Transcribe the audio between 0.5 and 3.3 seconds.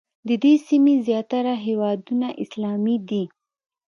سیمې زیاتره هېوادونه اسلامي دي.